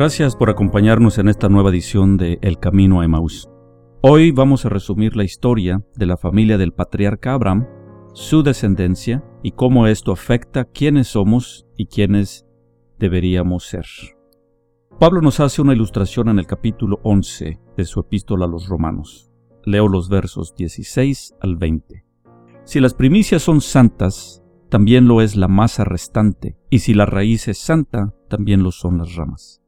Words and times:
Gracias 0.00 0.34
por 0.34 0.48
acompañarnos 0.48 1.18
en 1.18 1.28
esta 1.28 1.50
nueva 1.50 1.68
edición 1.68 2.16
de 2.16 2.38
El 2.40 2.58
Camino 2.58 3.02
a 3.02 3.04
Emaús. 3.04 3.50
Hoy 4.00 4.30
vamos 4.30 4.64
a 4.64 4.70
resumir 4.70 5.14
la 5.14 5.24
historia 5.24 5.84
de 5.94 6.06
la 6.06 6.16
familia 6.16 6.56
del 6.56 6.72
patriarca 6.72 7.34
Abraham, 7.34 7.66
su 8.14 8.42
descendencia 8.42 9.22
y 9.42 9.50
cómo 9.50 9.86
esto 9.86 10.10
afecta 10.10 10.64
quiénes 10.64 11.08
somos 11.08 11.66
y 11.76 11.84
quiénes 11.84 12.46
deberíamos 12.98 13.66
ser. 13.66 13.84
Pablo 14.98 15.20
nos 15.20 15.38
hace 15.38 15.60
una 15.60 15.74
ilustración 15.74 16.30
en 16.30 16.38
el 16.38 16.46
capítulo 16.46 16.98
11 17.02 17.60
de 17.76 17.84
su 17.84 18.00
epístola 18.00 18.46
a 18.46 18.48
los 18.48 18.68
romanos. 18.68 19.30
Leo 19.66 19.86
los 19.86 20.08
versos 20.08 20.54
16 20.54 21.34
al 21.42 21.56
20. 21.56 22.06
Si 22.64 22.80
las 22.80 22.94
primicias 22.94 23.42
son 23.42 23.60
santas, 23.60 24.42
también 24.70 25.06
lo 25.06 25.20
es 25.20 25.36
la 25.36 25.48
masa 25.48 25.84
restante, 25.84 26.56
y 26.70 26.78
si 26.78 26.94
la 26.94 27.04
raíz 27.04 27.48
es 27.48 27.58
santa, 27.58 28.14
también 28.30 28.62
lo 28.62 28.70
son 28.70 28.96
las 28.96 29.14
ramas 29.14 29.59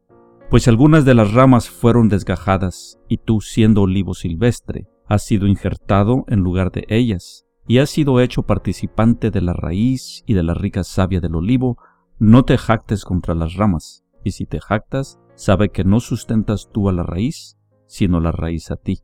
pues 0.53 0.69
algunas 0.69 1.07
de 1.07 1.15
las 1.15 1.33
ramas 1.33 1.71
fueron 1.71 2.11
desgajadas, 2.11 2.99
y 3.09 3.17
tú, 3.17 3.41
siendo 3.41 3.81
olivo 3.81 4.13
silvestre, 4.13 4.87
has 5.07 5.25
sido 5.25 5.47
injertado 5.47 6.27
en 6.29 6.41
lugar 6.41 6.71
de 6.71 6.85
ellas, 6.91 7.47
y 7.67 7.79
has 7.79 7.89
sido 7.89 8.21
hecho 8.21 8.43
participante 8.43 9.31
de 9.31 9.41
la 9.41 9.55
raíz 9.55 10.23
y 10.27 10.35
de 10.35 10.43
la 10.43 10.53
rica 10.53 10.85
savia 10.85 11.23
del 11.23 11.37
olivo, 11.37 11.79
no 12.19 12.45
te 12.45 12.59
jactes 12.59 13.07
contra 13.07 13.35
las 13.35 13.55
ramas, 13.55 14.05
y 14.25 14.33
si 14.33 14.45
te 14.45 14.61
jactas, 14.61 15.19
sabe 15.37 15.71
que 15.71 15.85
no 15.85 16.01
sustentas 16.01 16.69
tú 16.71 16.91
a 16.91 16.93
la 16.93 17.03
raíz, 17.03 17.57
sino 17.87 18.21
la 18.21 18.31
raíz 18.31 18.71
a 18.71 18.77
ti. 18.77 18.99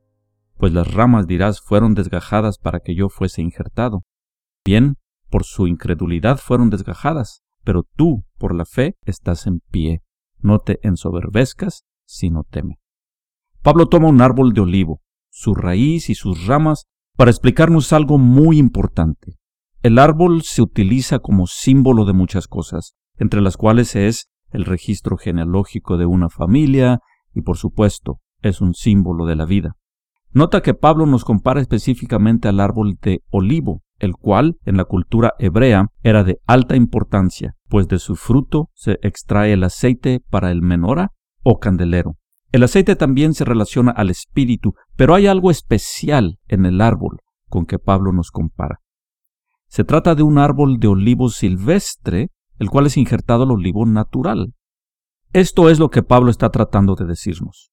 Pues 0.59 0.75
las 0.75 0.93
ramas, 0.93 1.27
dirás, 1.27 1.63
fueron 1.63 1.95
desgajadas 1.95 2.59
para 2.59 2.81
que 2.81 2.95
yo 2.95 3.09
fuese 3.09 3.41
injertado. 3.41 4.03
Bien, 4.67 4.97
por 5.31 5.45
su 5.45 5.67
incredulidad 5.67 6.37
fueron 6.37 6.69
desgajadas, 6.69 7.43
pero 7.65 7.85
tú, 7.97 8.27
por 8.37 8.55
la 8.55 8.67
fe, 8.67 8.97
estás 9.07 9.47
en 9.47 9.61
pie. 9.71 10.03
No 10.41 10.59
te 10.59 10.79
ensoberbezcas, 10.83 11.85
sino 12.05 12.45
teme. 12.45 12.79
Pablo 13.63 13.87
toma 13.87 14.09
un 14.09 14.21
árbol 14.21 14.53
de 14.53 14.61
olivo, 14.61 15.01
su 15.31 15.55
raíz 15.55 16.11
y 16.11 16.15
sus 16.15 16.47
ramas, 16.47 16.87
para 17.17 17.31
explicarnos 17.31 17.93
algo 17.93 18.19
muy 18.19 18.59
importante. 18.59 19.37
El 19.83 19.99
árbol 19.99 20.43
se 20.43 20.63
utiliza 20.63 21.19
como 21.19 21.47
símbolo 21.47 22.05
de 22.05 22.13
muchas 22.13 22.47
cosas, 22.47 22.95
entre 23.17 23.41
las 23.41 23.57
cuales 23.57 23.97
es 23.97 24.29
el 24.51 24.65
registro 24.65 25.17
genealógico 25.17 25.97
de 25.97 26.07
una 26.07 26.29
familia 26.29 27.01
y 27.35 27.43
por 27.43 27.57
supuesto 27.57 28.21
es 28.41 28.61
un 28.61 28.75
símbolo 28.75 29.27
de 29.27 29.37
la 29.37 29.45
vida. 29.45 29.77
Nota 30.31 30.63
que 30.63 30.75
Pablo 30.75 31.07
nos 31.07 31.25
compara 31.25 31.61
específicamente 31.61 32.49
al 32.49 32.61
árbol 32.61 32.99
de 33.01 33.23
olivo, 33.31 33.83
el 33.99 34.15
cual 34.15 34.59
en 34.65 34.77
la 34.77 34.85
cultura 34.85 35.35
hebrea 35.39 35.89
era 36.03 36.25
de 36.25 36.39
alta 36.47 36.77
importancia, 36.77 37.55
pues 37.69 37.89
de 37.89 37.99
su 37.99 38.17
fruto 38.17 38.71
se 38.75 38.99
extrae 39.03 39.53
el 39.53 39.65
aceite 39.65 40.21
para 40.31 40.51
el 40.51 40.63
menora 40.63 41.13
o 41.43 41.59
candelero. 41.59 42.17
El 42.51 42.63
aceite 42.63 42.97
también 42.97 43.35
se 43.35 43.45
relaciona 43.45 43.91
al 43.91 44.09
espíritu, 44.09 44.75
pero 44.97 45.15
hay 45.15 45.27
algo 45.27 45.51
especial 45.51 46.39
en 46.49 46.65
el 46.65 46.81
árbol 46.81 47.19
con 47.49 47.67
que 47.67 47.79
Pablo 47.79 48.13
nos 48.13 48.31
compara. 48.31 48.81
Se 49.67 49.85
trata 49.85 50.15
de 50.15 50.23
un 50.23 50.39
árbol 50.39 50.79
de 50.79 50.89
olivo 50.89 51.29
silvestre, 51.29 52.31
el 52.59 52.71
cual 52.71 52.87
es 52.87 52.97
injertado 52.97 53.43
al 53.43 53.51
olivo 53.51 53.85
natural. 53.85 54.55
Esto 55.33 55.69
es 55.69 55.79
lo 55.79 55.91
que 55.91 56.03
Pablo 56.03 56.31
está 56.31 56.51
tratando 56.51 56.95
de 56.95 57.05
decirnos. 57.05 57.71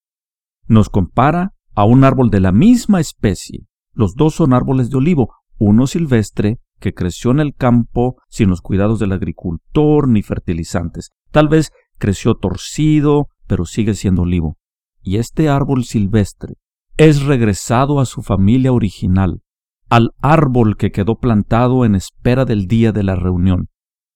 Nos 0.67 0.89
compara 0.89 1.53
a 1.73 1.85
un 1.85 2.03
árbol 2.03 2.29
de 2.29 2.41
la 2.41 2.51
misma 2.51 2.99
especie. 2.99 3.65
Los 3.93 4.15
dos 4.15 4.35
son 4.35 4.53
árboles 4.53 4.89
de 4.89 4.97
olivo, 4.97 5.33
uno 5.57 5.87
silvestre 5.87 6.59
que 6.79 6.93
creció 6.93 7.31
en 7.31 7.39
el 7.39 7.55
campo 7.55 8.17
sin 8.29 8.49
los 8.49 8.61
cuidados 8.61 8.99
del 8.99 9.11
agricultor 9.11 10.07
ni 10.07 10.21
fertilizantes. 10.21 11.11
Tal 11.31 11.47
vez 11.47 11.71
creció 11.97 12.35
torcido, 12.35 13.27
pero 13.47 13.65
sigue 13.65 13.93
siendo 13.93 14.23
olivo. 14.23 14.57
Y 15.01 15.17
este 15.17 15.49
árbol 15.49 15.85
silvestre 15.85 16.55
es 16.97 17.23
regresado 17.23 17.99
a 17.99 18.05
su 18.05 18.21
familia 18.21 18.71
original, 18.71 19.41
al 19.89 20.11
árbol 20.21 20.77
que 20.77 20.91
quedó 20.91 21.19
plantado 21.19 21.85
en 21.85 21.95
espera 21.95 22.45
del 22.45 22.67
día 22.67 22.91
de 22.91 23.03
la 23.03 23.15
reunión. 23.15 23.69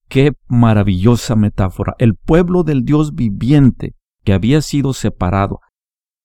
Qué 0.08 0.34
maravillosa 0.47 1.35
metáfora. 1.35 1.96
El 2.00 2.16
pueblo 2.16 2.64
del 2.64 2.84
Dios 2.84 3.14
viviente 3.14 3.96
que 4.24 4.34
había 4.34 4.62
sido 4.62 4.94
separado, 4.94 5.59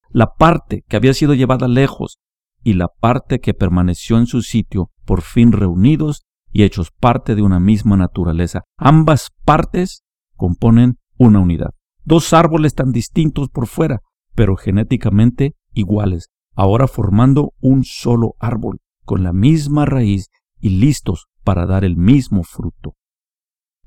la 0.08 0.34
parte 0.34 0.84
que 0.88 0.96
había 0.96 1.12
sido 1.12 1.34
llevada 1.34 1.68
lejos 1.68 2.18
y 2.62 2.74
la 2.74 2.88
parte 2.88 3.40
que 3.40 3.52
permaneció 3.52 4.16
en 4.16 4.26
su 4.26 4.42
sitio 4.42 4.90
por 5.04 5.22
fin 5.22 5.52
reunidos 5.52 6.24
y 6.52 6.62
hechos 6.62 6.90
parte 6.90 7.34
de 7.34 7.42
una 7.42 7.60
misma 7.60 7.96
naturaleza. 7.96 8.62
Ambas 8.78 9.30
partes 9.44 10.02
componen 10.36 10.98
una 11.18 11.40
unidad. 11.40 11.70
Dos 12.04 12.32
árboles 12.32 12.74
tan 12.74 12.92
distintos 12.92 13.48
por 13.48 13.66
fuera, 13.66 14.00
pero 14.34 14.56
genéticamente 14.56 15.54
iguales, 15.72 16.28
ahora 16.54 16.86
formando 16.86 17.52
un 17.60 17.84
solo 17.84 18.34
árbol, 18.38 18.80
con 19.04 19.22
la 19.22 19.32
misma 19.32 19.84
raíz 19.84 20.28
y 20.60 20.70
listos 20.70 21.26
para 21.42 21.66
dar 21.66 21.84
el 21.84 21.96
mismo 21.96 22.42
fruto. 22.42 22.94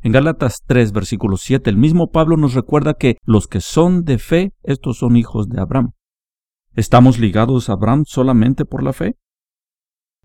En 0.02 0.12
Gálatas 0.12 0.64
3, 0.66 0.92
versículo 0.92 1.38
7, 1.38 1.70
el 1.70 1.78
mismo 1.78 2.12
Pablo 2.12 2.38
nos 2.38 2.54
recuerda 2.54 2.94
que 2.94 3.18
los 3.24 3.48
que 3.48 3.62
son 3.62 4.04
de 4.04 4.20
fe, 4.20 4.54
estos 4.64 5.00
son 5.00 5.18
hijos 5.18 5.50
de 5.50 5.60
Abraham. 5.60 5.92
¿Estamos 6.76 7.18
ligados 7.18 7.70
a 7.70 7.74
Abraham 7.74 8.04
solamente 8.06 8.64
por 8.64 8.84
la 8.84 8.94
fe? 8.94 9.16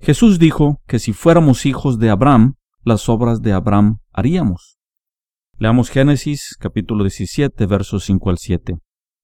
Jesús 0.02 0.40
dijo 0.40 0.80
que 0.88 0.98
si 0.98 1.12
fuéramos 1.12 1.64
hijos 1.64 2.00
de 2.00 2.10
Abraham, 2.10 2.54
las 2.82 3.08
obras 3.08 3.40
de 3.40 3.52
Abraham 3.52 3.98
haríamos. 4.12 4.80
Leamos 5.58 5.90
Génesis 5.90 6.56
capítulo 6.58 7.04
17 7.04 7.66
versos 7.66 8.02
5 8.06 8.30
al 8.30 8.38
7. 8.38 8.78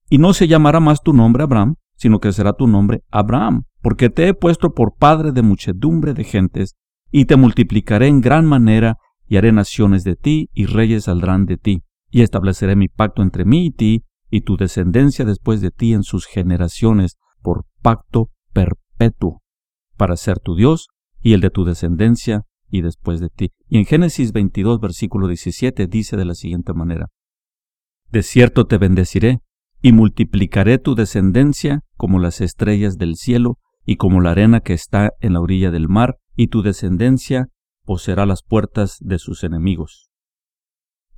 Y 0.09 0.19
no 0.19 0.33
se 0.35 0.47
llamará 0.47 0.79
más 0.79 1.03
tu 1.03 1.13
nombre 1.13 1.43
Abraham, 1.43 1.75
sino 1.97 2.21
que 2.21 2.33
será 2.33 2.53
tu 2.53 2.69
nombre 2.69 3.03
Abraham, 3.11 3.65
porque 3.83 4.09
te 4.09 4.29
he 4.29 4.35
puesto 4.35 4.73
por 4.73 4.95
padre 4.95 5.33
de 5.33 5.43
muchedumbre 5.43 6.15
de 6.15 6.23
gentes, 6.23 6.77
y 7.11 7.25
te 7.25 7.35
multiplicaré 7.35 8.07
en 8.07 8.21
gran 8.21 8.47
manera, 8.47 8.99
y 9.27 9.37
haré 9.37 9.51
naciones 9.51 10.05
de 10.05 10.15
ti, 10.15 10.49
y 10.53 10.67
reyes 10.67 11.05
saldrán 11.05 11.45
de 11.47 11.57
ti, 11.57 11.83
y 12.09 12.23
estableceré 12.23 12.77
mi 12.77 12.87
pacto 12.87 13.23
entre 13.23 13.45
mí 13.45 13.67
y 13.67 13.71
ti, 13.73 14.05
y 14.31 14.43
tu 14.43 14.57
descendencia 14.57 15.25
después 15.25 15.61
de 15.61 15.73
ti 15.73 15.93
en 15.93 16.05
sus 16.05 16.27
generaciones, 16.27 17.19
por 17.43 17.67
pacto 17.83 18.31
perpetuo 18.53 19.43
para 19.99 20.17
ser 20.17 20.39
tu 20.39 20.55
Dios 20.55 20.89
y 21.21 21.35
el 21.35 21.43
de 21.43 21.51
tu 21.51 21.65
descendencia 21.65 22.45
y 22.71 22.81
después 22.81 23.21
de 23.21 23.29
ti. 23.29 23.51
Y 23.69 23.77
en 23.77 23.85
Génesis 23.85 24.33
22, 24.33 24.81
versículo 24.81 25.27
17 25.27 25.87
dice 25.87 26.17
de 26.17 26.25
la 26.25 26.35
siguiente 26.35 26.73
manera, 26.73 27.09
De 28.09 28.23
cierto 28.23 28.67
te 28.67 28.79
bendeciré 28.79 29.41
y 29.83 29.93
multiplicaré 29.93 30.79
tu 30.79 30.95
descendencia 30.95 31.83
como 31.97 32.19
las 32.19 32.41
estrellas 32.41 32.97
del 32.97 33.17
cielo 33.17 33.59
y 33.85 33.97
como 33.97 34.21
la 34.21 34.31
arena 34.31 34.61
que 34.61 34.73
está 34.73 35.13
en 35.21 35.35
la 35.35 35.41
orilla 35.41 35.71
del 35.71 35.89
mar, 35.89 36.17
y 36.37 36.49
tu 36.49 36.63
descendencia 36.63 37.49
poseerá 37.85 38.27
las 38.27 38.43
puertas 38.43 38.99
de 39.01 39.19
sus 39.19 39.45
enemigos. 39.45 40.11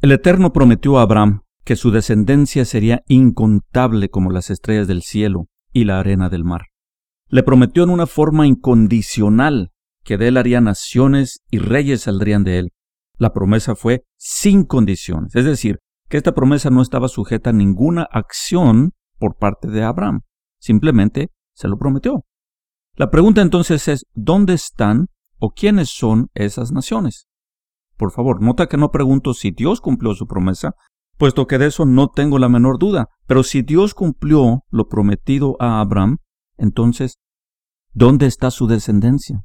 El 0.01 0.13
Eterno 0.13 0.53
prometió 0.53 0.99
a 0.99 1.03
Abraham 1.03 1.43
que 1.65 1.77
su 1.77 1.91
descendencia 1.91 2.65
sería 2.65 3.03
incontable 3.07 4.09
como 4.09 4.31
las 4.31 4.51
estrellas 4.51 4.89
del 4.89 5.03
cielo 5.03 5.49
y 5.73 5.85
la 5.85 6.01
arena 6.01 6.29
del 6.29 6.45
mar. 6.45 6.70
Le 7.31 7.45
prometió 7.45 7.85
en 7.85 7.91
una 7.91 8.09
forma 8.09 8.49
incondicional 8.49 9.71
que 10.03 10.19
de 10.19 10.29
él 10.29 10.37
haría 10.37 10.61
naciones 10.61 11.45
y 11.49 11.59
reyes 11.59 12.03
saldrían 12.03 12.43
de 12.43 12.59
él. 12.59 12.73
La 13.19 13.33
promesa 13.33 13.77
fue 13.77 14.03
sin 14.17 14.65
condiciones, 14.65 15.37
es 15.37 15.45
decir, 15.45 15.79
que 16.09 16.17
esta 16.17 16.35
promesa 16.35 16.71
no 16.71 16.83
estaba 16.83 17.07
sujeta 17.07 17.51
a 17.51 17.53
ninguna 17.53 18.03
acción 18.11 18.93
por 19.19 19.37
parte 19.37 19.69
de 19.69 19.85
Abraham, 19.85 20.23
simplemente 20.59 21.29
se 21.55 21.69
lo 21.69 21.79
prometió. 21.79 22.25
La 22.97 23.11
pregunta 23.11 23.43
entonces 23.43 23.87
es, 23.87 24.07
¿dónde 24.15 24.55
están 24.55 25.07
o 25.39 25.53
quiénes 25.53 25.91
son 25.91 26.31
esas 26.35 26.73
naciones? 26.73 27.29
Por 27.97 28.11
favor, 28.11 28.43
nota 28.43 28.67
que 28.67 28.77
no 28.77 28.91
pregunto 28.91 29.35
si 29.35 29.53
Dios 29.53 29.81
cumplió 29.81 30.15
su 30.15 30.27
promesa, 30.27 30.75
puesto 31.17 31.47
que 31.47 31.59
de 31.59 31.67
eso 31.67 31.85
no 31.85 32.09
tengo 32.09 32.41
la 32.41 32.49
menor 32.49 32.79
duda, 32.79 33.09
pero 33.27 33.45
si 33.45 33.63
Dios 33.63 33.95
cumplió 33.95 34.65
lo 34.71 34.89
prometido 34.89 35.57
a 35.61 35.81
Abraham, 35.81 36.17
entonces, 36.61 37.19
¿dónde 37.93 38.27
está 38.27 38.51
su 38.51 38.67
descendencia? 38.67 39.43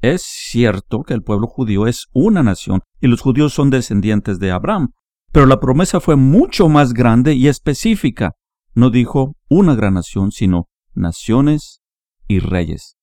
Es 0.00 0.22
cierto 0.22 1.02
que 1.02 1.12
el 1.12 1.22
pueblo 1.22 1.46
judío 1.46 1.86
es 1.86 2.06
una 2.12 2.42
nación 2.42 2.80
y 3.00 3.08
los 3.08 3.20
judíos 3.20 3.52
son 3.52 3.68
descendientes 3.68 4.38
de 4.38 4.50
Abraham, 4.50 4.92
pero 5.32 5.46
la 5.46 5.60
promesa 5.60 6.00
fue 6.00 6.16
mucho 6.16 6.68
más 6.68 6.94
grande 6.94 7.34
y 7.34 7.48
específica. 7.48 8.32
No 8.72 8.90
dijo 8.90 9.34
una 9.48 9.74
gran 9.74 9.94
nación, 9.94 10.30
sino 10.32 10.68
naciones 10.94 11.80
y 12.28 12.38
reyes. 12.38 12.96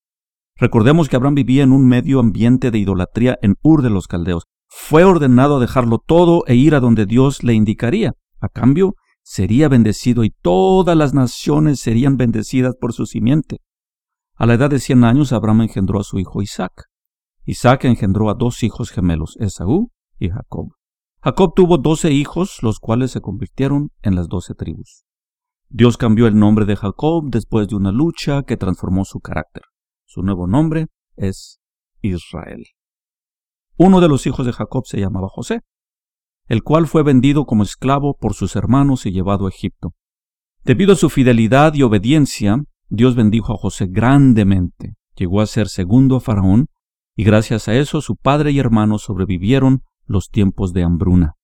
Recordemos 0.56 1.08
que 1.08 1.16
Abraham 1.16 1.36
vivía 1.36 1.62
en 1.62 1.72
un 1.72 1.86
medio 1.86 2.18
ambiente 2.18 2.70
de 2.70 2.78
idolatría 2.78 3.38
en 3.42 3.54
Ur 3.62 3.82
de 3.82 3.90
los 3.90 4.08
Caldeos. 4.08 4.44
Fue 4.66 5.04
ordenado 5.04 5.58
a 5.58 5.60
dejarlo 5.60 5.98
todo 5.98 6.42
e 6.46 6.56
ir 6.56 6.74
a 6.74 6.80
donde 6.80 7.06
Dios 7.06 7.44
le 7.44 7.54
indicaría. 7.54 8.14
A 8.40 8.48
cambio, 8.48 8.94
sería 9.28 9.68
bendecido 9.68 10.24
y 10.24 10.30
todas 10.30 10.96
las 10.96 11.12
naciones 11.12 11.80
serían 11.80 12.16
bendecidas 12.16 12.74
por 12.80 12.94
su 12.94 13.04
simiente. 13.04 13.60
A 14.34 14.46
la 14.46 14.54
edad 14.54 14.70
de 14.70 14.80
cien 14.80 15.04
años 15.04 15.34
Abraham 15.34 15.62
engendró 15.62 16.00
a 16.00 16.02
su 16.02 16.18
hijo 16.18 16.40
Isaac. 16.40 16.86
Isaac 17.44 17.84
engendró 17.84 18.30
a 18.30 18.34
dos 18.34 18.62
hijos 18.62 18.90
gemelos, 18.90 19.36
Esaú 19.38 19.92
y 20.18 20.30
Jacob. 20.30 20.70
Jacob 21.20 21.52
tuvo 21.54 21.76
doce 21.76 22.10
hijos, 22.10 22.62
los 22.62 22.80
cuales 22.80 23.10
se 23.10 23.20
convirtieron 23.20 23.90
en 24.00 24.14
las 24.14 24.28
doce 24.28 24.54
tribus. 24.54 25.04
Dios 25.68 25.98
cambió 25.98 26.26
el 26.26 26.38
nombre 26.38 26.64
de 26.64 26.76
Jacob 26.76 27.24
después 27.28 27.68
de 27.68 27.76
una 27.76 27.92
lucha 27.92 28.44
que 28.44 28.56
transformó 28.56 29.04
su 29.04 29.20
carácter. 29.20 29.64
Su 30.06 30.22
nuevo 30.22 30.46
nombre 30.46 30.86
es 31.16 31.60
Israel. 32.00 32.64
Uno 33.76 34.00
de 34.00 34.08
los 34.08 34.26
hijos 34.26 34.46
de 34.46 34.54
Jacob 34.54 34.86
se 34.86 34.98
llamaba 34.98 35.28
José, 35.28 35.60
el 36.48 36.62
cual 36.62 36.86
fue 36.86 37.02
vendido 37.02 37.44
como 37.44 37.62
esclavo 37.62 38.16
por 38.18 38.34
sus 38.34 38.56
hermanos 38.56 39.06
y 39.06 39.12
llevado 39.12 39.46
a 39.46 39.50
Egipto. 39.50 39.94
Debido 40.64 40.94
a 40.94 40.96
su 40.96 41.10
fidelidad 41.10 41.74
y 41.74 41.82
obediencia, 41.82 42.64
Dios 42.88 43.14
bendijo 43.14 43.52
a 43.52 43.56
José 43.56 43.86
grandemente. 43.88 44.94
Llegó 45.14 45.40
a 45.40 45.46
ser 45.46 45.68
segundo 45.68 46.16
a 46.16 46.20
Faraón, 46.20 46.66
y 47.14 47.24
gracias 47.24 47.68
a 47.68 47.74
eso 47.74 48.00
su 48.00 48.16
padre 48.16 48.50
y 48.52 48.58
hermanos 48.58 49.02
sobrevivieron 49.02 49.82
los 50.06 50.30
tiempos 50.30 50.72
de 50.72 50.84
hambruna. 50.84 51.34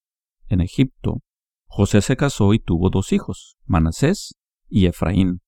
En 0.48 0.60
Egipto, 0.60 1.20
José 1.66 2.00
se 2.00 2.16
casó 2.16 2.54
y 2.54 2.58
tuvo 2.58 2.88
dos 2.88 3.12
hijos, 3.12 3.56
Manasés 3.66 4.36
y 4.68 4.86
Efraín. 4.86 5.40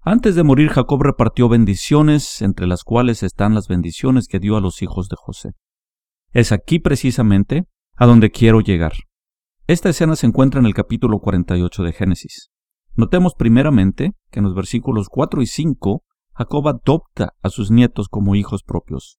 Antes 0.00 0.34
de 0.34 0.44
morir, 0.44 0.68
Jacob 0.70 1.02
repartió 1.02 1.48
bendiciones, 1.48 2.40
entre 2.42 2.66
las 2.66 2.84
cuales 2.84 3.22
están 3.22 3.54
las 3.54 3.68
bendiciones 3.68 4.28
que 4.28 4.38
dio 4.38 4.56
a 4.56 4.60
los 4.60 4.82
hijos 4.82 5.08
de 5.08 5.16
José. 5.18 5.50
Es 6.30 6.52
aquí 6.52 6.78
precisamente 6.78 7.66
a 7.96 8.06
donde 8.06 8.30
quiero 8.30 8.60
llegar. 8.60 8.92
Esta 9.66 9.90
escena 9.90 10.16
se 10.16 10.26
encuentra 10.26 10.60
en 10.60 10.66
el 10.66 10.74
capítulo 10.74 11.18
48 11.20 11.82
de 11.82 11.92
Génesis. 11.92 12.50
Notemos 12.94 13.34
primeramente 13.34 14.12
que 14.30 14.40
en 14.40 14.44
los 14.44 14.54
versículos 14.54 15.08
4 15.08 15.40
y 15.42 15.46
5 15.46 16.02
Jacob 16.34 16.68
adopta 16.68 17.34
a 17.42 17.48
sus 17.50 17.70
nietos 17.70 18.08
como 18.08 18.34
hijos 18.34 18.62
propios. 18.62 19.18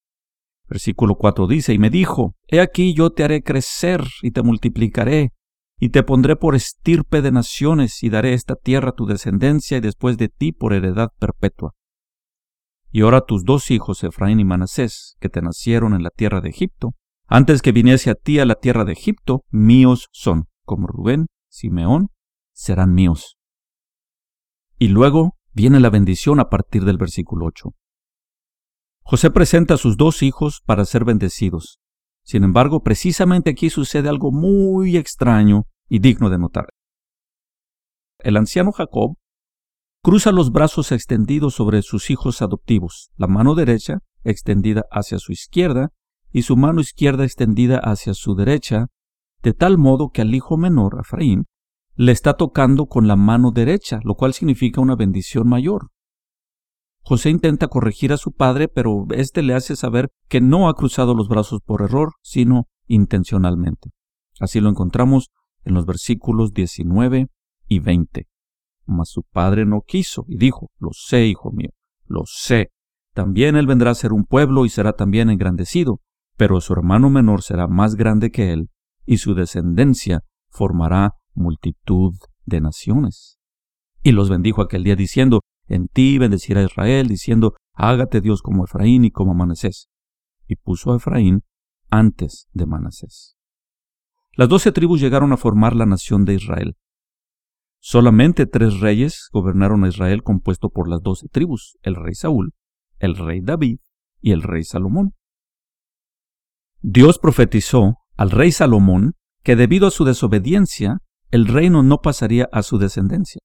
Versículo 0.67 1.15
4 1.15 1.47
dice, 1.47 1.73
y 1.73 1.79
me 1.79 1.89
dijo, 1.89 2.35
He 2.47 2.59
aquí 2.59 2.93
yo 2.93 3.11
te 3.11 3.23
haré 3.23 3.43
crecer 3.43 4.03
y 4.21 4.31
te 4.31 4.41
multiplicaré, 4.41 5.31
y 5.79 5.89
te 5.89 6.03
pondré 6.03 6.35
por 6.35 6.55
estirpe 6.55 7.21
de 7.21 7.31
naciones, 7.31 8.01
y 8.03 8.09
daré 8.09 8.33
esta 8.33 8.55
tierra 8.55 8.89
a 8.89 8.93
tu 8.93 9.05
descendencia 9.05 9.77
y 9.77 9.81
después 9.81 10.17
de 10.17 10.29
ti 10.29 10.51
por 10.51 10.73
heredad 10.73 11.09
perpetua. 11.19 11.73
Y 12.91 13.01
ahora 13.01 13.21
tus 13.21 13.43
dos 13.43 13.71
hijos, 13.71 14.03
Efraín 14.03 14.39
y 14.39 14.45
Manasés, 14.45 15.15
que 15.19 15.29
te 15.29 15.41
nacieron 15.41 15.93
en 15.93 16.03
la 16.03 16.09
tierra 16.09 16.41
de 16.41 16.49
Egipto, 16.49 16.91
antes 17.27 17.61
que 17.61 17.71
viniese 17.71 18.09
a 18.09 18.15
ti 18.15 18.39
a 18.39 18.45
la 18.45 18.55
tierra 18.55 18.85
de 18.85 18.93
Egipto, 18.93 19.43
míos 19.49 20.07
son, 20.11 20.45
como 20.65 20.87
Rubén, 20.87 21.27
Simeón, 21.49 22.09
serán 22.53 22.93
míos. 22.93 23.37
Y 24.77 24.89
luego 24.89 25.37
viene 25.53 25.79
la 25.79 25.89
bendición 25.89 26.39
a 26.39 26.49
partir 26.49 26.83
del 26.85 26.97
versículo 26.97 27.45
8. 27.45 27.69
José 29.01 29.31
presenta 29.31 29.75
a 29.75 29.77
sus 29.77 29.97
dos 29.97 30.23
hijos 30.23 30.61
para 30.65 30.85
ser 30.85 31.05
bendecidos. 31.05 31.79
Sin 32.23 32.43
embargo, 32.43 32.81
precisamente 32.83 33.51
aquí 33.51 33.69
sucede 33.69 34.09
algo 34.09 34.31
muy 34.31 34.97
extraño 34.97 35.63
y 35.89 35.99
digno 35.99 36.29
de 36.29 36.37
notar. 36.37 36.69
El 38.19 38.37
anciano 38.37 38.71
Jacob 38.71 39.17
cruza 40.01 40.31
los 40.31 40.51
brazos 40.51 40.91
extendidos 40.91 41.53
sobre 41.53 41.81
sus 41.81 42.09
hijos 42.09 42.41
adoptivos, 42.41 43.11
la 43.17 43.27
mano 43.27 43.55
derecha 43.55 43.99
extendida 44.23 44.85
hacia 44.89 45.19
su 45.19 45.33
izquierda 45.33 45.91
y 46.33 46.41
su 46.41 46.57
mano 46.57 46.81
izquierda 46.81 47.23
extendida 47.23 47.77
hacia 47.77 48.13
su 48.15 48.35
derecha, 48.35 48.87
de 49.43 49.53
tal 49.53 49.77
modo 49.77 50.09
que 50.09 50.21
al 50.21 50.33
hijo 50.33 50.57
menor, 50.57 50.97
Efraín, 50.99 51.45
le 51.95 52.11
está 52.11 52.33
tocando 52.33 52.87
con 52.87 53.07
la 53.07 53.15
mano 53.15 53.51
derecha, 53.51 53.99
lo 54.03 54.15
cual 54.15 54.33
significa 54.33 54.81
una 54.81 54.95
bendición 54.95 55.47
mayor. 55.47 55.91
José 57.01 57.29
intenta 57.29 57.67
corregir 57.67 58.13
a 58.13 58.17
su 58.17 58.31
padre, 58.31 58.67
pero 58.67 59.05
éste 59.11 59.43
le 59.43 59.53
hace 59.53 59.75
saber 59.75 60.09
que 60.27 60.41
no 60.41 60.69
ha 60.69 60.73
cruzado 60.73 61.13
los 61.13 61.27
brazos 61.27 61.61
por 61.63 61.83
error, 61.83 62.13
sino 62.21 62.67
intencionalmente. 62.87 63.91
Así 64.39 64.59
lo 64.59 64.69
encontramos 64.69 65.29
en 65.65 65.75
los 65.75 65.85
versículos 65.85 66.53
19 66.53 67.27
y 67.67 67.79
20. 67.79 68.27
Mas 68.85 69.09
su 69.09 69.23
padre 69.23 69.65
no 69.65 69.81
quiso 69.81 70.25
y 70.27 70.37
dijo, 70.37 70.71
Lo 70.79 70.89
sé, 70.93 71.27
hijo 71.27 71.51
mío, 71.51 71.69
lo 72.05 72.23
sé. 72.25 72.71
También 73.13 73.55
él 73.55 73.67
vendrá 73.67 73.91
a 73.91 73.95
ser 73.95 74.13
un 74.13 74.25
pueblo 74.25 74.65
y 74.65 74.69
será 74.69 74.93
también 74.93 75.29
engrandecido, 75.29 75.99
pero 76.43 76.59
su 76.59 76.73
hermano 76.73 77.09
menor 77.09 77.41
será 77.41 77.67
más 77.67 77.95
grande 77.95 78.29
que 78.29 78.51
él, 78.51 78.69
y 79.05 79.19
su 79.19 79.33
descendencia 79.33 80.25
formará 80.49 81.13
multitud 81.33 82.15
de 82.43 82.59
naciones. 82.59 83.39
Y 84.01 84.11
los 84.11 84.29
bendijo 84.29 84.61
aquel 84.61 84.83
día 84.83 84.97
diciendo, 84.97 85.39
en 85.67 85.87
ti 85.87 86.17
bendecirá 86.17 86.61
Israel, 86.61 87.07
diciendo, 87.07 87.55
hágate 87.75 88.19
Dios 88.19 88.41
como 88.41 88.65
Efraín 88.65 89.05
y 89.05 89.11
como 89.11 89.33
Manasés. 89.33 89.87
Y 90.45 90.57
puso 90.57 90.91
a 90.91 90.97
Efraín 90.97 91.43
antes 91.89 92.49
de 92.51 92.65
Manasés. 92.65 93.37
Las 94.33 94.49
doce 94.49 94.73
tribus 94.73 94.99
llegaron 94.99 95.31
a 95.31 95.37
formar 95.37 95.77
la 95.77 95.85
nación 95.85 96.25
de 96.25 96.33
Israel. 96.33 96.75
Solamente 97.79 98.47
tres 98.47 98.81
reyes 98.81 99.29
gobernaron 99.31 99.85
a 99.85 99.87
Israel 99.87 100.23
compuesto 100.23 100.71
por 100.71 100.89
las 100.89 101.01
doce 101.01 101.29
tribus, 101.29 101.77
el 101.83 101.95
rey 101.95 102.15
Saúl, 102.15 102.51
el 102.99 103.15
rey 103.15 103.39
David 103.39 103.79
y 104.19 104.31
el 104.31 104.41
rey 104.41 104.65
Salomón. 104.65 105.13
Dios 106.85 107.17
profetizó 107.17 107.99
al 108.17 108.29
rey 108.29 108.51
Salomón 108.51 109.13
que 109.41 109.55
debido 109.55 109.87
a 109.87 109.91
su 109.91 110.03
desobediencia, 110.03 110.97
el 111.31 111.47
reino 111.47 111.81
no 111.81 111.99
pasaría 111.99 112.49
a 112.51 112.61
su 112.61 112.77
descendencia. 112.77 113.39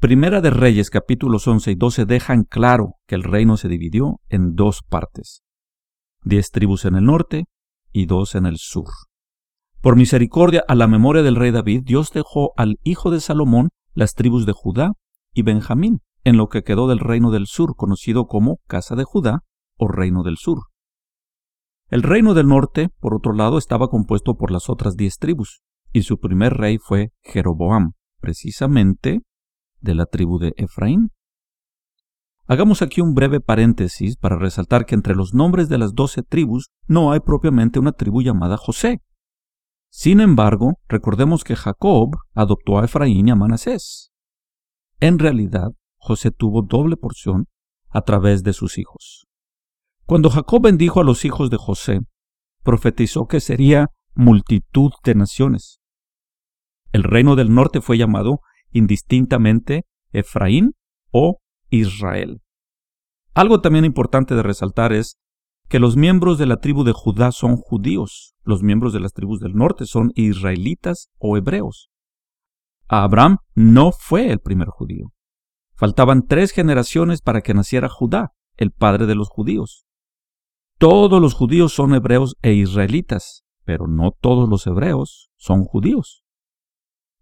Primera 0.00 0.40
de 0.40 0.50
Reyes 0.50 0.90
capítulos 0.90 1.46
11 1.46 1.70
y 1.70 1.74
12 1.76 2.06
dejan 2.06 2.42
claro 2.42 2.94
que 3.06 3.14
el 3.14 3.22
reino 3.22 3.56
se 3.56 3.68
dividió 3.68 4.18
en 4.28 4.56
dos 4.56 4.82
partes, 4.82 5.42
diez 6.24 6.50
tribus 6.50 6.86
en 6.86 6.96
el 6.96 7.04
norte 7.04 7.44
y 7.92 8.06
dos 8.06 8.34
en 8.34 8.46
el 8.46 8.56
sur. 8.58 8.88
Por 9.80 9.94
misericordia 9.94 10.64
a 10.66 10.74
la 10.74 10.88
memoria 10.88 11.22
del 11.22 11.36
rey 11.36 11.52
David, 11.52 11.82
Dios 11.84 12.10
dejó 12.10 12.52
al 12.56 12.80
hijo 12.82 13.12
de 13.12 13.20
Salomón 13.20 13.68
las 13.94 14.14
tribus 14.14 14.44
de 14.44 14.52
Judá 14.52 14.94
y 15.34 15.42
Benjamín, 15.42 16.00
en 16.24 16.36
lo 16.36 16.48
que 16.48 16.64
quedó 16.64 16.88
del 16.88 16.98
reino 16.98 17.30
del 17.30 17.46
sur, 17.46 17.76
conocido 17.76 18.26
como 18.26 18.58
Casa 18.66 18.96
de 18.96 19.04
Judá 19.04 19.44
o 19.76 19.86
Reino 19.86 20.24
del 20.24 20.36
Sur. 20.36 20.62
El 21.88 22.02
reino 22.02 22.34
del 22.34 22.48
norte, 22.48 22.90
por 23.00 23.14
otro 23.14 23.32
lado, 23.32 23.56
estaba 23.56 23.88
compuesto 23.88 24.36
por 24.36 24.50
las 24.50 24.68
otras 24.68 24.96
diez 24.96 25.16
tribus, 25.16 25.62
y 25.90 26.02
su 26.02 26.18
primer 26.18 26.54
rey 26.54 26.76
fue 26.76 27.12
Jeroboam, 27.22 27.92
precisamente 28.20 29.22
de 29.80 29.94
la 29.94 30.04
tribu 30.04 30.38
de 30.38 30.52
Efraín. 30.56 31.12
Hagamos 32.46 32.82
aquí 32.82 33.00
un 33.00 33.14
breve 33.14 33.40
paréntesis 33.40 34.16
para 34.16 34.38
resaltar 34.38 34.84
que 34.84 34.94
entre 34.94 35.14
los 35.14 35.32
nombres 35.32 35.68
de 35.68 35.78
las 35.78 35.94
doce 35.94 36.22
tribus 36.22 36.70
no 36.86 37.12
hay 37.12 37.20
propiamente 37.20 37.78
una 37.78 37.92
tribu 37.92 38.22
llamada 38.22 38.56
José. 38.56 39.02
Sin 39.90 40.20
embargo, 40.20 40.78
recordemos 40.88 41.44
que 41.44 41.56
Jacob 41.56 42.16
adoptó 42.34 42.78
a 42.78 42.84
Efraín 42.84 43.28
y 43.28 43.30
a 43.30 43.34
Manasés. 43.34 44.12
En 45.00 45.18
realidad, 45.18 45.72
José 45.96 46.30
tuvo 46.30 46.62
doble 46.62 46.96
porción 46.96 47.46
a 47.90 48.02
través 48.02 48.42
de 48.42 48.52
sus 48.52 48.78
hijos. 48.78 49.27
Cuando 50.08 50.30
Jacob 50.30 50.62
bendijo 50.62 51.02
a 51.02 51.04
los 51.04 51.26
hijos 51.26 51.50
de 51.50 51.58
José, 51.58 52.00
profetizó 52.62 53.26
que 53.26 53.40
sería 53.40 53.88
multitud 54.14 54.90
de 55.04 55.14
naciones. 55.14 55.80
El 56.92 57.02
reino 57.02 57.36
del 57.36 57.52
norte 57.54 57.82
fue 57.82 57.98
llamado 57.98 58.40
indistintamente 58.72 59.84
Efraín 60.10 60.72
o 61.10 61.40
Israel. 61.68 62.40
Algo 63.34 63.60
también 63.60 63.84
importante 63.84 64.34
de 64.34 64.42
resaltar 64.42 64.94
es 64.94 65.18
que 65.68 65.78
los 65.78 65.94
miembros 65.98 66.38
de 66.38 66.46
la 66.46 66.56
tribu 66.56 66.84
de 66.84 66.92
Judá 66.92 67.30
son 67.30 67.58
judíos, 67.58 68.34
los 68.44 68.62
miembros 68.62 68.94
de 68.94 69.00
las 69.00 69.12
tribus 69.12 69.40
del 69.40 69.52
norte 69.52 69.84
son 69.84 70.12
israelitas 70.14 71.10
o 71.18 71.36
hebreos. 71.36 71.90
Abraham 72.88 73.40
no 73.54 73.92
fue 73.92 74.32
el 74.32 74.38
primer 74.38 74.68
judío. 74.68 75.12
Faltaban 75.74 76.26
tres 76.26 76.52
generaciones 76.52 77.20
para 77.20 77.42
que 77.42 77.52
naciera 77.52 77.90
Judá, 77.90 78.32
el 78.56 78.70
padre 78.70 79.04
de 79.04 79.14
los 79.14 79.28
judíos. 79.28 79.84
Todos 80.78 81.20
los 81.20 81.34
judíos 81.34 81.72
son 81.72 81.92
hebreos 81.92 82.36
e 82.40 82.52
israelitas, 82.52 83.42
pero 83.64 83.88
no 83.88 84.12
todos 84.12 84.48
los 84.48 84.64
hebreos 84.64 85.28
son 85.36 85.64
judíos. 85.64 86.22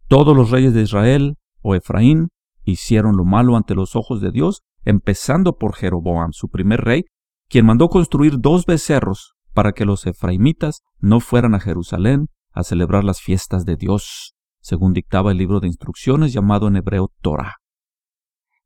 Todos 0.08 0.36
los 0.36 0.50
reyes 0.50 0.74
de 0.74 0.82
Israel 0.82 1.36
o 1.62 1.74
Efraín 1.74 2.28
hicieron 2.64 3.16
lo 3.16 3.24
malo 3.24 3.56
ante 3.56 3.74
los 3.74 3.96
ojos 3.96 4.20
de 4.20 4.30
Dios, 4.30 4.62
empezando 4.84 5.56
por 5.56 5.74
Jeroboam, 5.74 6.32
su 6.32 6.48
primer 6.48 6.82
rey, 6.82 7.04
quien 7.48 7.64
mandó 7.64 7.88
construir 7.88 8.40
dos 8.40 8.66
becerros 8.66 9.36
para 9.54 9.72
que 9.72 9.86
los 9.86 10.06
efraimitas 10.06 10.82
no 10.98 11.20
fueran 11.20 11.54
a 11.54 11.60
Jerusalén 11.60 12.28
a 12.52 12.62
celebrar 12.62 13.04
las 13.04 13.22
fiestas 13.22 13.64
de 13.64 13.76
Dios, 13.76 14.34
según 14.60 14.92
dictaba 14.92 15.32
el 15.32 15.38
libro 15.38 15.60
de 15.60 15.68
instrucciones 15.68 16.34
llamado 16.34 16.68
en 16.68 16.76
hebreo 16.76 17.10
Torah. 17.22 17.54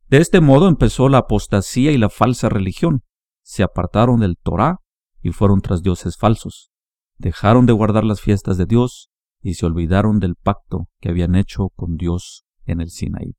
De 0.09 0.19
este 0.19 0.41
modo 0.41 0.67
empezó 0.67 1.09
la 1.09 1.19
apostasía 1.19 1.93
y 1.93 1.99
la 1.99 2.09
falsa 2.09 2.49
religión. 2.49 3.05
Se 3.51 3.65
apartaron 3.65 4.21
del 4.21 4.37
Torah 4.37 4.77
y 5.23 5.33
fueron 5.33 5.61
tras 5.61 5.83
dioses 5.83 6.17
falsos. 6.17 6.71
Dejaron 7.19 7.67
de 7.67 7.73
guardar 7.73 8.05
las 8.05 8.21
fiestas 8.21 8.59
de 8.59 8.65
Dios 8.65 9.11
y 9.43 9.55
se 9.55 9.67
olvidaron 9.67 10.21
del 10.21 10.37
pacto 10.37 10.87
que 11.01 11.09
habían 11.09 11.35
hecho 11.35 11.71
con 11.75 11.97
Dios 11.97 12.45
en 12.65 12.81
el 12.81 12.91
Sinaí. 12.91 13.35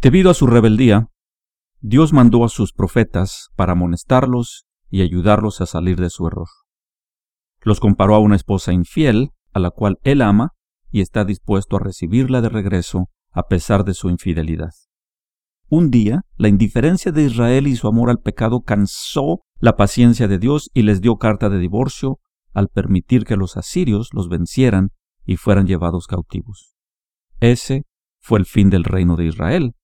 Debido 0.00 0.30
a 0.30 0.34
su 0.34 0.46
rebeldía, 0.46 1.08
Dios 1.80 2.12
mandó 2.12 2.44
a 2.44 2.48
sus 2.48 2.72
profetas 2.72 3.48
para 3.56 3.72
amonestarlos 3.72 4.66
y 4.88 5.02
ayudarlos 5.02 5.60
a 5.60 5.66
salir 5.66 5.98
de 5.98 6.08
su 6.08 6.28
error. 6.28 6.46
Los 7.60 7.80
comparó 7.80 8.14
a 8.14 8.20
una 8.20 8.36
esposa 8.36 8.72
infiel, 8.72 9.32
a 9.52 9.58
la 9.58 9.70
cual 9.72 9.98
él 10.04 10.22
ama 10.22 10.52
y 10.92 11.00
está 11.00 11.24
dispuesto 11.24 11.74
a 11.74 11.80
recibirla 11.80 12.40
de 12.40 12.50
regreso 12.50 13.08
a 13.32 13.48
pesar 13.48 13.82
de 13.82 13.94
su 13.94 14.10
infidelidad. 14.10 14.70
Un 15.68 15.90
día, 15.90 16.22
la 16.36 16.48
indiferencia 16.48 17.10
de 17.10 17.24
Israel 17.24 17.66
y 17.66 17.76
su 17.76 17.88
amor 17.88 18.10
al 18.10 18.20
pecado 18.20 18.62
cansó 18.62 19.40
la 19.58 19.76
paciencia 19.76 20.28
de 20.28 20.38
Dios 20.38 20.70
y 20.74 20.82
les 20.82 21.00
dio 21.00 21.16
carta 21.16 21.48
de 21.48 21.58
divorcio 21.58 22.20
al 22.52 22.68
permitir 22.68 23.24
que 23.24 23.36
los 23.36 23.56
asirios 23.56 24.10
los 24.12 24.28
vencieran 24.28 24.90
y 25.24 25.36
fueran 25.36 25.66
llevados 25.66 26.06
cautivos. 26.06 26.74
Ese 27.40 27.84
fue 28.20 28.38
el 28.38 28.46
fin 28.46 28.70
del 28.70 28.84
reino 28.84 29.16
de 29.16 29.26
Israel, 29.26 29.74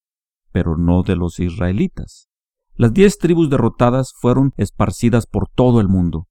pero 0.52 0.76
no 0.76 1.02
de 1.02 1.16
los 1.16 1.40
israelitas. 1.40 2.28
Las 2.74 2.92
diez 2.92 3.18
tribus 3.18 3.50
derrotadas 3.50 4.12
fueron 4.18 4.52
esparcidas 4.56 5.26
por 5.26 5.48
todo 5.48 5.80
el 5.80 5.88
mundo. 5.88 6.28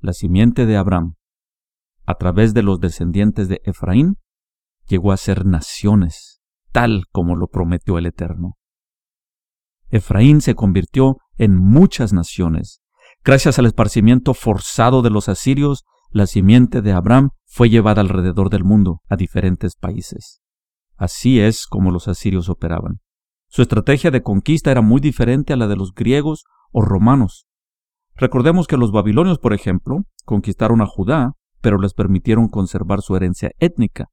La 0.00 0.12
simiente 0.12 0.64
de 0.64 0.76
Abraham, 0.76 1.16
a 2.06 2.14
través 2.14 2.54
de 2.54 2.62
los 2.62 2.80
descendientes 2.80 3.48
de 3.48 3.60
Efraín, 3.64 4.18
llegó 4.86 5.12
a 5.12 5.16
ser 5.16 5.44
naciones, 5.44 6.27
tal 6.78 7.06
como 7.10 7.34
lo 7.34 7.48
prometió 7.48 7.98
el 7.98 8.06
Eterno. 8.06 8.56
Efraín 9.88 10.40
se 10.40 10.54
convirtió 10.54 11.16
en 11.36 11.56
muchas 11.56 12.12
naciones. 12.12 12.82
Gracias 13.24 13.58
al 13.58 13.66
esparcimiento 13.66 14.32
forzado 14.32 15.02
de 15.02 15.10
los 15.10 15.28
asirios, 15.28 15.82
la 16.10 16.28
simiente 16.28 16.80
de 16.80 16.92
Abraham 16.92 17.30
fue 17.46 17.68
llevada 17.68 18.00
alrededor 18.00 18.48
del 18.48 18.62
mundo, 18.62 19.00
a 19.08 19.16
diferentes 19.16 19.74
países. 19.74 20.40
Así 20.96 21.40
es 21.40 21.66
como 21.66 21.90
los 21.90 22.06
asirios 22.06 22.48
operaban. 22.48 23.00
Su 23.48 23.62
estrategia 23.62 24.12
de 24.12 24.22
conquista 24.22 24.70
era 24.70 24.80
muy 24.80 25.00
diferente 25.00 25.54
a 25.54 25.56
la 25.56 25.66
de 25.66 25.74
los 25.74 25.92
griegos 25.92 26.44
o 26.70 26.82
romanos. 26.82 27.48
Recordemos 28.14 28.68
que 28.68 28.76
los 28.76 28.92
babilonios, 28.92 29.40
por 29.40 29.52
ejemplo, 29.52 30.04
conquistaron 30.24 30.80
a 30.80 30.86
Judá, 30.86 31.32
pero 31.60 31.80
les 31.80 31.92
permitieron 31.92 32.46
conservar 32.46 33.00
su 33.00 33.16
herencia 33.16 33.50
étnica. 33.58 34.10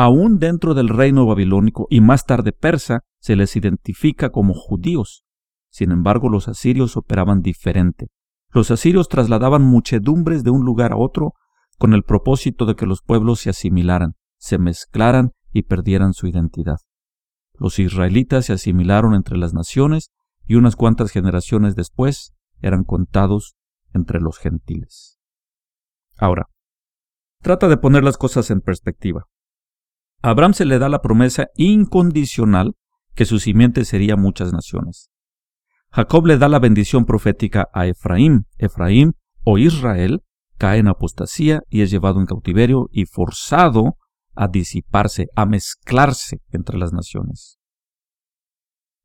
Aún 0.00 0.38
dentro 0.38 0.74
del 0.74 0.90
reino 0.90 1.26
babilónico 1.26 1.88
y 1.90 2.00
más 2.00 2.24
tarde 2.24 2.52
persa, 2.52 3.00
se 3.18 3.34
les 3.34 3.56
identifica 3.56 4.30
como 4.30 4.54
judíos. 4.54 5.24
Sin 5.72 5.90
embargo, 5.90 6.28
los 6.28 6.46
asirios 6.46 6.96
operaban 6.96 7.40
diferente. 7.42 8.06
Los 8.52 8.70
asirios 8.70 9.08
trasladaban 9.08 9.62
muchedumbres 9.62 10.44
de 10.44 10.50
un 10.50 10.64
lugar 10.64 10.92
a 10.92 10.96
otro 10.96 11.32
con 11.78 11.94
el 11.94 12.04
propósito 12.04 12.64
de 12.64 12.76
que 12.76 12.86
los 12.86 13.02
pueblos 13.02 13.40
se 13.40 13.50
asimilaran, 13.50 14.12
se 14.36 14.58
mezclaran 14.58 15.32
y 15.52 15.62
perdieran 15.62 16.12
su 16.12 16.28
identidad. 16.28 16.78
Los 17.54 17.80
israelitas 17.80 18.46
se 18.46 18.52
asimilaron 18.52 19.16
entre 19.16 19.36
las 19.36 19.52
naciones 19.52 20.12
y 20.46 20.54
unas 20.54 20.76
cuantas 20.76 21.10
generaciones 21.10 21.74
después 21.74 22.36
eran 22.60 22.84
contados 22.84 23.56
entre 23.92 24.20
los 24.20 24.38
gentiles. 24.38 25.18
Ahora, 26.16 26.46
trata 27.42 27.66
de 27.66 27.78
poner 27.78 28.04
las 28.04 28.16
cosas 28.16 28.52
en 28.52 28.60
perspectiva. 28.60 29.26
A 30.22 30.30
Abraham 30.30 30.54
se 30.54 30.64
le 30.64 30.78
da 30.78 30.88
la 30.88 31.00
promesa 31.00 31.48
incondicional 31.56 32.74
que 33.14 33.24
su 33.24 33.38
simiente 33.38 33.84
sería 33.84 34.16
muchas 34.16 34.52
naciones. 34.52 35.10
Jacob 35.90 36.26
le 36.26 36.38
da 36.38 36.48
la 36.48 36.58
bendición 36.58 37.04
profética 37.04 37.68
a 37.72 37.86
Efraín. 37.86 38.46
Efraín 38.58 39.14
o 39.44 39.58
Israel 39.58 40.22
cae 40.56 40.78
en 40.80 40.88
apostasía 40.88 41.62
y 41.68 41.82
es 41.82 41.90
llevado 41.90 42.20
en 42.20 42.26
cautiverio 42.26 42.88
y 42.92 43.06
forzado 43.06 43.96
a 44.34 44.48
disiparse, 44.48 45.26
a 45.34 45.46
mezclarse 45.46 46.40
entre 46.50 46.78
las 46.78 46.92
naciones. 46.92 47.58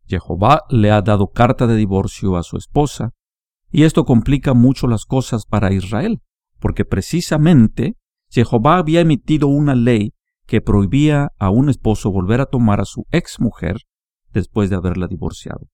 Jehová 0.06 0.62
le 0.70 0.92
ha 0.92 1.02
dado 1.02 1.30
carta 1.30 1.66
de 1.68 1.76
divorcio 1.76 2.38
a 2.38 2.44
su 2.44 2.58
esposa, 2.58 3.12
y 3.72 3.84
esto 3.84 4.04
complica 4.04 4.54
mucho 4.54 4.88
las 4.88 5.06
cosas 5.06 5.46
para 5.46 5.74
Israel, 5.74 6.22
porque 6.60 6.86
precisamente 6.86 7.98
Jehová 8.30 8.78
había 8.78 9.02
emitido 9.02 9.48
una 9.48 9.74
ley 9.74 10.14
que 10.46 10.62
prohibía 10.62 11.30
a 11.40 11.50
un 11.50 11.70
esposo 11.70 12.12
volver 12.12 12.42
a 12.42 12.46
tomar 12.46 12.82
a 12.82 12.86
su 12.86 13.06
ex 13.12 13.40
mujer 13.40 13.78
después 14.32 14.70
de 14.70 14.76
haberla 14.76 15.08
divorciado. 15.08 15.68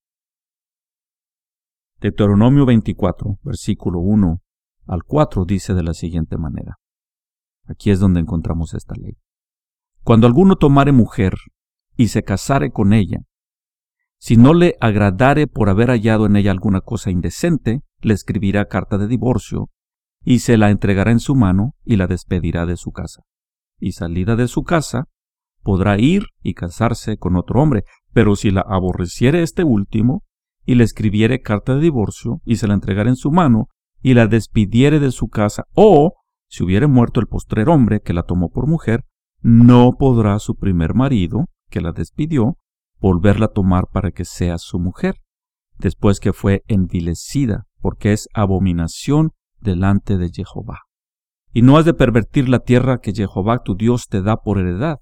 Deuteronomio 1.99 2.65
24, 2.65 3.39
versículo 3.43 3.99
1 3.99 4.41
al 4.87 5.03
4 5.03 5.45
dice 5.45 5.73
de 5.73 5.83
la 5.83 5.93
siguiente 5.93 6.37
manera. 6.37 6.77
Aquí 7.67 7.91
es 7.91 7.99
donde 7.99 8.19
encontramos 8.19 8.73
esta 8.73 8.95
ley. 8.95 9.17
Cuando 10.03 10.25
alguno 10.25 10.55
tomare 10.55 10.91
mujer 10.91 11.33
y 11.95 12.07
se 12.07 12.23
casare 12.23 12.71
con 12.71 12.93
ella, 12.93 13.19
si 14.17 14.35
no 14.35 14.53
le 14.53 14.75
agradare 14.81 15.47
por 15.47 15.69
haber 15.69 15.89
hallado 15.89 16.25
en 16.25 16.35
ella 16.35 16.51
alguna 16.51 16.81
cosa 16.81 17.11
indecente, 17.11 17.81
le 18.01 18.13
escribirá 18.13 18.65
carta 18.65 18.97
de 18.97 19.07
divorcio, 19.07 19.69
y 20.23 20.39
se 20.39 20.57
la 20.57 20.69
entregará 20.69 21.11
en 21.11 21.19
su 21.19 21.35
mano 21.35 21.75
y 21.85 21.95
la 21.95 22.07
despedirá 22.07 22.65
de 22.65 22.75
su 22.75 22.91
casa. 22.91 23.23
Y 23.79 23.93
salida 23.93 24.35
de 24.35 24.47
su 24.47 24.63
casa, 24.63 25.05
podrá 25.63 25.99
ir 25.99 26.23
y 26.41 26.53
casarse 26.53 27.17
con 27.17 27.35
otro 27.35 27.61
hombre, 27.61 27.83
pero 28.13 28.35
si 28.35 28.51
la 28.51 28.61
aborreciere 28.61 29.43
este 29.43 29.63
último, 29.63 30.23
y 30.65 30.75
le 30.75 30.83
escribiere 30.83 31.41
carta 31.41 31.75
de 31.75 31.81
divorcio, 31.81 32.41
y 32.45 32.57
se 32.57 32.67
la 32.67 32.73
entregara 32.73 33.09
en 33.09 33.15
su 33.15 33.31
mano, 33.31 33.67
y 34.01 34.13
la 34.13 34.27
despidiere 34.27 34.99
de 34.99 35.11
su 35.11 35.27
casa, 35.27 35.63
o 35.73 36.13
si 36.47 36.63
hubiere 36.63 36.87
muerto 36.87 37.19
el 37.19 37.27
postrer 37.27 37.69
hombre 37.69 38.01
que 38.01 38.13
la 38.13 38.23
tomó 38.23 38.49
por 38.49 38.67
mujer, 38.67 39.05
no 39.41 39.93
podrá 39.97 40.39
su 40.39 40.55
primer 40.55 40.93
marido, 40.93 41.45
que 41.69 41.81
la 41.81 41.91
despidió, 41.91 42.57
volverla 42.99 43.45
a 43.47 43.53
tomar 43.53 43.87
para 43.91 44.11
que 44.11 44.25
sea 44.25 44.57
su 44.57 44.79
mujer, 44.79 45.15
después 45.77 46.19
que 46.19 46.33
fue 46.33 46.63
envilecida, 46.67 47.67
porque 47.79 48.11
es 48.13 48.27
abominación 48.33 49.31
delante 49.59 50.17
de 50.17 50.31
Jehová. 50.31 50.88
Y 51.51 51.61
no 51.61 51.77
has 51.77 51.85
de 51.85 51.93
pervertir 51.93 52.47
la 52.47 52.59
tierra 52.59 52.99
que 52.99 53.13
Jehová 53.13 53.63
tu 53.63 53.75
Dios 53.75 54.07
te 54.07 54.21
da 54.21 54.37
por 54.37 54.59
heredad. 54.59 54.99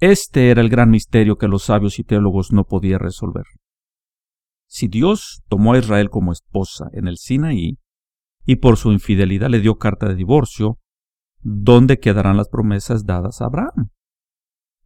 Este 0.00 0.50
era 0.50 0.60
el 0.62 0.68
gran 0.68 0.90
misterio 0.90 1.36
que 1.36 1.48
los 1.48 1.64
sabios 1.64 1.98
y 1.98 2.04
teólogos 2.04 2.52
no 2.52 2.64
podían 2.64 3.00
resolver. 3.00 3.44
Si 4.66 4.88
Dios 4.88 5.42
tomó 5.48 5.74
a 5.74 5.78
Israel 5.78 6.10
como 6.10 6.32
esposa 6.32 6.88
en 6.92 7.06
el 7.06 7.18
Sinaí, 7.18 7.78
y 8.44 8.56
por 8.56 8.76
su 8.76 8.90
infidelidad 8.90 9.48
le 9.48 9.60
dio 9.60 9.76
carta 9.76 10.08
de 10.08 10.14
divorcio, 10.14 10.78
¿dónde 11.40 11.98
quedarán 11.98 12.36
las 12.36 12.48
promesas 12.48 13.04
dadas 13.04 13.40
a 13.40 13.46
Abraham? 13.46 13.90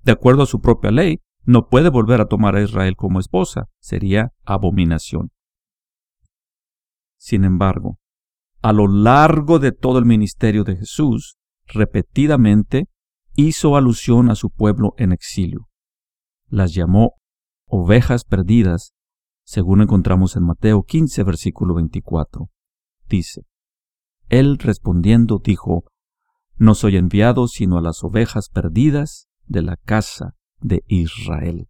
De 0.03 0.13
acuerdo 0.13 0.43
a 0.43 0.47
su 0.47 0.61
propia 0.61 0.91
ley, 0.91 1.21
no 1.45 1.69
puede 1.69 1.89
volver 1.89 2.21
a 2.21 2.27
tomar 2.27 2.57
a 2.57 2.63
Israel 2.63 2.97
como 2.97 3.21
esposa, 3.21 3.69
sería 3.79 4.33
abominación. 4.45 5.31
Sin 7.17 7.45
embargo, 7.45 7.99
a 8.63 8.73
lo 8.73 8.89
largo 8.89 9.59
de 9.59 9.73
todo 9.73 9.99
el 9.99 10.05
ministerio 10.05 10.65
de 10.65 10.77
Jesús, 10.77 11.37
repetidamente 11.67 12.89
hizo 13.35 13.77
alusión 13.77 14.31
a 14.31 14.35
su 14.35 14.51
pueblo 14.51 14.95
en 14.97 15.13
exilio. 15.13 15.69
Las 16.49 16.75
llamó 16.75 17.15
ovejas 17.67 18.25
perdidas, 18.25 18.93
según 19.45 19.83
encontramos 19.83 20.37
en 20.37 20.45
Mateo 20.45 20.83
15, 20.83 21.23
versículo 21.25 21.75
24. 21.75 22.49
Dice, 23.09 23.43
Él 24.29 24.59
respondiendo 24.59 25.41
dijo, 25.43 25.85
no 26.57 26.75
soy 26.75 26.97
enviado 26.97 27.49
sino 27.49 27.77
a 27.77 27.83
las 27.83 28.03
ovejas 28.03 28.49
perdidas 28.49 29.29
de 29.47 29.63
la 29.63 29.77
casa 29.77 30.35
de 30.61 30.83
Israel. 30.87 31.69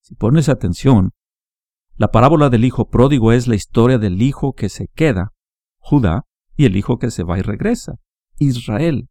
Si 0.00 0.14
pones 0.14 0.48
atención, 0.48 1.12
la 1.96 2.10
parábola 2.10 2.50
del 2.50 2.64
hijo 2.64 2.88
pródigo 2.88 3.32
es 3.32 3.46
la 3.46 3.54
historia 3.54 3.98
del 3.98 4.22
hijo 4.22 4.54
que 4.54 4.68
se 4.68 4.88
queda, 4.88 5.32
Judá, 5.80 6.24
y 6.56 6.66
el 6.66 6.76
hijo 6.76 6.98
que 6.98 7.10
se 7.10 7.24
va 7.24 7.38
y 7.38 7.42
regresa, 7.42 7.94
Israel. 8.38 9.08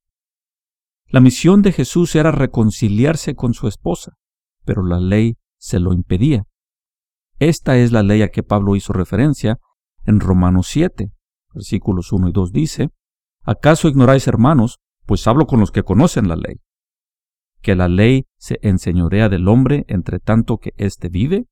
La 1.08 1.20
misión 1.20 1.62
de 1.62 1.72
Jesús 1.72 2.16
era 2.16 2.32
reconciliarse 2.32 3.36
con 3.36 3.54
su 3.54 3.68
esposa, 3.68 4.14
pero 4.64 4.84
la 4.84 5.00
ley 5.00 5.38
se 5.58 5.80
lo 5.80 5.94
impedía. 5.94 6.44
Esta 7.40 7.78
es 7.78 7.92
la 7.92 8.04
ley 8.04 8.22
a 8.22 8.30
que 8.30 8.44
Pablo 8.44 8.76
hizo 8.76 8.94
referencia 8.94 9.60
en 10.06 10.20
Romanos 10.20 10.68
7, 10.68 11.12
versículos 11.54 12.12
1 12.12 12.30
y 12.30 12.32
2 12.32 12.52
dice, 12.52 12.90
¿Acaso 13.44 13.88
ignoráis, 13.88 14.28
hermanos, 14.28 14.80
pues 15.06 15.26
hablo 15.26 15.48
con 15.48 15.60
los 15.60 15.72
que 15.72 15.84
conocen 15.84 16.28
la 16.28 16.36
ley? 16.36 16.58
¿Que 17.62 17.76
la 17.76 17.88
ley 17.88 18.26
se 18.38 18.60
enseñorea 18.62 19.30
del 19.30 19.48
hombre 19.48 19.86
entre 19.88 20.20
tanto 20.20 20.58
que 20.58 20.74
éste 20.78 21.10
vive? 21.10 21.48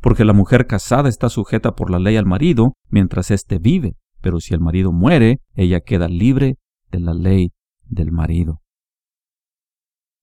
Porque 0.00 0.24
la 0.24 0.32
mujer 0.32 0.66
casada 0.66 1.08
está 1.08 1.28
sujeta 1.28 1.74
por 1.74 1.90
la 1.90 1.98
ley 1.98 2.16
al 2.16 2.26
marido 2.26 2.74
mientras 2.88 3.30
éste 3.30 3.58
vive, 3.58 3.96
pero 4.26 4.40
si 4.40 4.54
el 4.54 4.60
marido 4.60 4.90
muere, 4.90 5.40
ella 5.54 5.82
queda 5.82 6.08
libre 6.08 6.58
de 6.90 6.98
la 6.98 7.14
ley 7.14 7.52
del 7.84 8.10
marido. 8.10 8.60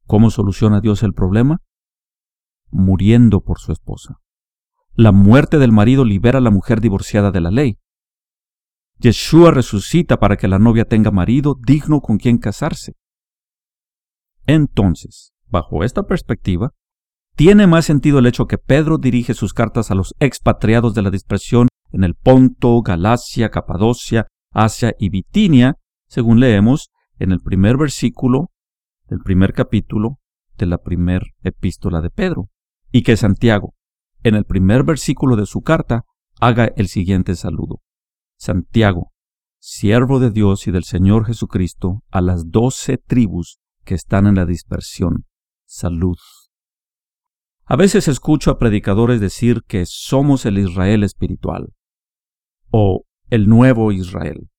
¿Cómo 0.07 0.29
soluciona 0.29 0.81
Dios 0.81 1.03
el 1.03 1.13
problema? 1.13 1.62
Muriendo 2.69 3.39
por 3.39 3.60
su 3.60 3.72
esposa. 3.72 4.19
La 4.93 5.13
muerte 5.13 5.57
del 5.57 5.72
marido 5.72 6.03
libera 6.03 6.39
a 6.39 6.41
la 6.41 6.51
mujer 6.51 6.81
divorciada 6.81 7.31
de 7.31 7.39
la 7.39 7.50
ley. 7.50 7.79
Yeshua 9.00 9.51
resucita 9.51 10.19
para 10.19 10.36
que 10.36 10.50
la 10.50 10.60
novia 10.60 10.83
tenga 10.83 11.10
marido 11.10 11.55
digno 11.65 12.01
con 12.01 12.17
quien 12.17 12.39
casarse. 12.39 12.98
Entonces, 14.45 15.31
bajo 15.48 15.86
esta 15.86 16.03
perspectiva, 16.03 16.74
tiene 17.36 17.68
más 17.68 17.86
sentido 17.86 18.20
el 18.20 18.28
hecho 18.28 18.46
que 18.46 18.58
Pedro 18.58 18.98
dirige 18.98 19.34
sus 19.34 19.54
cartas 19.54 19.90
a 19.90 19.96
los 19.96 20.13
expatriados 20.20 20.94
de 20.94 21.02
la 21.02 21.10
dispersión 21.10 21.68
en 21.92 22.04
el 22.04 22.16
Ponto, 22.16 22.82
Galacia, 22.82 23.50
Capadocia, 23.50 24.28
Asia 24.52 24.94
y 25.00 25.10
Bitinia, 25.10 25.78
según 26.08 26.40
leemos 26.40 26.90
en 27.18 27.32
el 27.32 27.40
primer 27.40 27.78
versículo 27.78 28.52
del 29.08 29.20
primer 29.20 29.54
capítulo 29.54 30.20
de 30.58 30.68
la 30.68 30.78
primer 30.78 31.24
epístola 31.42 32.02
de 32.02 32.10
Pedro, 32.10 32.50
y 32.92 33.02
que 33.02 33.18
Santiago, 33.18 33.74
en 34.22 34.36
el 34.36 34.46
primer 34.46 34.84
versículo 34.84 35.36
de 35.36 35.46
su 35.46 35.62
carta, 35.62 36.04
haga 36.40 36.72
el 36.75 36.88
siguiente 36.88 37.36
saludo. 37.36 37.82
Santiago, 38.38 39.12
siervo 39.60 40.20
de 40.20 40.30
Dios 40.30 40.68
y 40.68 40.72
del 40.72 40.84
Señor 40.84 41.25
Jesucristo, 41.25 42.04
a 42.12 42.22
las 42.22 42.50
doce 42.52 42.98
tribus 42.98 43.60
que 43.84 43.96
están 43.96 44.28
en 44.28 44.36
la 44.36 44.46
dispersión. 44.46 45.25
Salud. 45.66 46.18
A 47.74 47.75
veces 47.75 48.08
escucho 48.08 48.51
a 48.51 48.60
predicadores 48.60 49.20
decir 49.20 49.63
que 49.65 49.88
somos 49.88 50.46
el 50.46 50.60
Israel 50.60 51.01
espiritual 51.03 51.74
o 52.70 53.06
el 53.32 53.50
nuevo 53.50 53.92
Israel. 53.92 54.51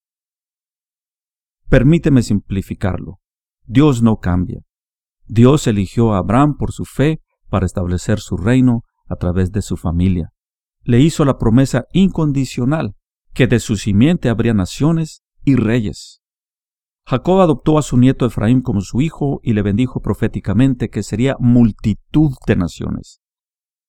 Permíteme 1.68 2.24
simplificarlo. 2.24 3.20
Dios 3.66 4.02
no 4.02 4.16
cambia. 4.16 4.62
Dios 5.26 5.68
eligió 5.68 6.12
a 6.12 6.18
Abraham 6.18 6.56
por 6.56 6.72
su 6.72 6.84
fe 6.84 7.20
para 7.48 7.66
establecer 7.66 8.18
su 8.18 8.36
reino 8.36 8.82
a 9.06 9.14
través 9.14 9.52
de 9.52 9.62
su 9.62 9.76
familia. 9.76 10.30
Le 10.82 10.98
hizo 10.98 11.24
la 11.24 11.38
promesa 11.38 11.84
incondicional 11.92 12.96
que 13.32 13.46
de 13.46 13.60
su 13.60 13.76
simiente 13.76 14.28
habría 14.28 14.54
naciones 14.54 15.22
y 15.44 15.54
reyes. 15.54 16.23
Jacob 17.06 17.40
adoptó 17.40 17.76
a 17.76 17.82
su 17.82 17.98
nieto 17.98 18.24
Efraín 18.24 18.62
como 18.62 18.80
su 18.80 19.02
hijo 19.02 19.40
y 19.42 19.52
le 19.52 19.62
bendijo 19.62 20.00
proféticamente 20.00 20.88
que 20.88 21.02
sería 21.02 21.36
multitud 21.38 22.32
de 22.46 22.56
naciones. 22.56 23.20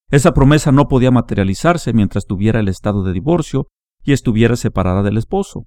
Esa 0.09 0.33
promesa 0.33 0.71
no 0.71 0.87
podía 0.87 1.11
materializarse 1.11 1.93
mientras 1.93 2.25
tuviera 2.25 2.59
el 2.59 2.67
estado 2.67 3.03
de 3.03 3.13
divorcio 3.13 3.67
y 4.03 4.11
estuviera 4.11 4.55
separada 4.55 5.01
del 5.01 5.17
esposo. 5.17 5.65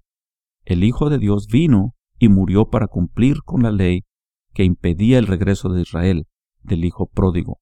El 0.64 0.84
Hijo 0.84 1.08
de 1.08 1.18
Dios 1.18 1.46
vino 1.46 1.94
y 2.18 2.28
murió 2.28 2.68
para 2.68 2.86
cumplir 2.86 3.42
con 3.42 3.62
la 3.62 3.72
ley 3.72 4.04
que 4.52 4.64
impedía 4.64 5.18
el 5.18 5.26
regreso 5.26 5.70
de 5.70 5.82
Israel, 5.82 6.26
del 6.62 6.84
Hijo 6.84 7.06
pródigo. 7.06 7.60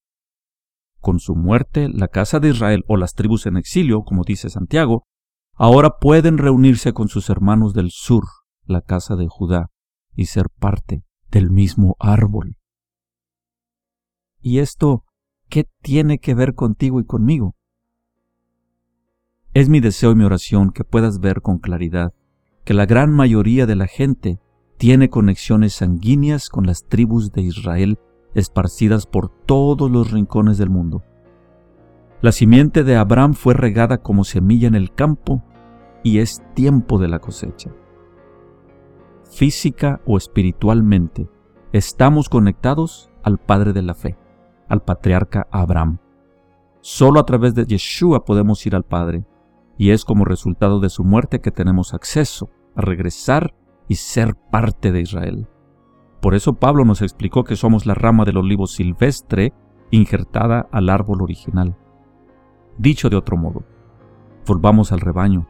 Con 1.00 1.20
su 1.20 1.36
muerte, 1.36 1.88
la 1.88 2.08
casa 2.08 2.40
de 2.40 2.48
Israel 2.50 2.84
o 2.88 2.96
las 2.96 3.14
tribus 3.14 3.46
en 3.46 3.56
exilio, 3.56 4.02
como 4.02 4.24
dice 4.24 4.50
Santiago, 4.50 5.04
ahora 5.54 5.98
pueden 6.00 6.38
reunirse 6.38 6.92
con 6.92 7.08
sus 7.08 7.30
hermanos 7.30 7.72
del 7.72 7.90
sur, 7.90 8.24
la 8.64 8.80
casa 8.80 9.14
de 9.14 9.28
Judá, 9.28 9.70
y 10.16 10.26
ser 10.26 10.48
parte 10.48 11.04
del 11.30 11.50
mismo 11.50 11.96
árbol. 12.00 12.56
¿Y 14.40 14.58
esto 14.58 15.04
qué 15.48 15.68
tiene 15.82 16.18
que 16.18 16.34
ver 16.34 16.54
contigo 16.54 16.98
y 17.00 17.04
conmigo? 17.04 17.54
Es 19.52 19.68
mi 19.68 19.80
deseo 19.80 20.12
y 20.12 20.14
mi 20.16 20.24
oración 20.24 20.70
que 20.70 20.84
puedas 20.84 21.20
ver 21.20 21.42
con 21.42 21.58
claridad 21.58 22.12
que 22.64 22.74
la 22.74 22.86
gran 22.86 23.12
mayoría 23.12 23.66
de 23.66 23.76
la 23.76 23.86
gente 23.86 24.40
tiene 24.76 25.08
conexiones 25.08 25.74
sanguíneas 25.74 26.48
con 26.48 26.66
las 26.66 26.84
tribus 26.84 27.32
de 27.32 27.42
Israel 27.42 27.98
esparcidas 28.34 29.06
por 29.06 29.30
todos 29.30 29.90
los 29.90 30.10
rincones 30.10 30.58
del 30.58 30.68
mundo. 30.68 31.02
La 32.20 32.32
simiente 32.32 32.84
de 32.84 32.96
Abraham 32.96 33.34
fue 33.34 33.54
regada 33.54 33.98
como 33.98 34.24
semilla 34.24 34.68
en 34.68 34.74
el 34.74 34.92
campo 34.92 35.42
y 36.02 36.18
es 36.18 36.42
tiempo 36.54 36.98
de 36.98 37.08
la 37.08 37.18
cosecha 37.18 37.72
física 39.30 40.00
o 40.06 40.16
espiritualmente, 40.16 41.28
estamos 41.72 42.28
conectados 42.28 43.10
al 43.22 43.38
Padre 43.38 43.72
de 43.72 43.82
la 43.82 43.94
fe, 43.94 44.16
al 44.68 44.82
patriarca 44.82 45.46
Abraham. 45.50 45.98
Solo 46.80 47.20
a 47.20 47.26
través 47.26 47.54
de 47.54 47.66
Yeshua 47.66 48.24
podemos 48.24 48.64
ir 48.66 48.74
al 48.74 48.84
Padre, 48.84 49.24
y 49.78 49.90
es 49.90 50.04
como 50.04 50.24
resultado 50.24 50.80
de 50.80 50.88
su 50.88 51.04
muerte 51.04 51.40
que 51.40 51.50
tenemos 51.50 51.92
acceso 51.92 52.48
a 52.74 52.80
regresar 52.80 53.54
y 53.88 53.96
ser 53.96 54.34
parte 54.50 54.92
de 54.92 55.00
Israel. 55.00 55.48
Por 56.20 56.34
eso 56.34 56.54
Pablo 56.54 56.84
nos 56.84 57.02
explicó 57.02 57.44
que 57.44 57.56
somos 57.56 57.86
la 57.86 57.94
rama 57.94 58.24
del 58.24 58.38
olivo 58.38 58.66
silvestre 58.66 59.52
injertada 59.90 60.68
al 60.72 60.88
árbol 60.88 61.22
original. 61.22 61.76
Dicho 62.78 63.10
de 63.10 63.16
otro 63.16 63.36
modo, 63.36 63.64
volvamos 64.46 64.92
al 64.92 65.00
rebaño. 65.00 65.46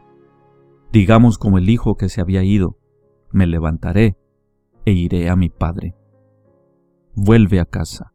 Digamos 0.91 1.37
como 1.37 1.57
el 1.57 1.69
hijo 1.69 1.95
que 1.95 2.09
se 2.09 2.21
había 2.21 2.43
ido, 2.43 2.77
me 3.31 3.47
levantaré 3.47 4.17
e 4.85 4.91
iré 4.91 5.29
a 5.29 5.35
mi 5.35 5.49
Padre. 5.49 5.95
Vuelve 7.15 7.59
a 7.59 7.65
casa, 7.65 8.13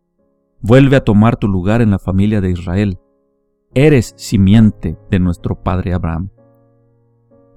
vuelve 0.61 0.96
a 0.96 1.05
tomar 1.05 1.37
tu 1.37 1.48
lugar 1.48 1.83
en 1.83 1.90
la 1.90 1.98
familia 1.98 2.40
de 2.40 2.51
Israel. 2.51 2.98
Eres 3.75 4.14
simiente 4.16 4.98
de 5.11 5.18
nuestro 5.18 5.57
Padre 5.62 5.94
Abraham. 5.94 6.31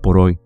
Por 0.01 0.17
hoy, 0.17 0.39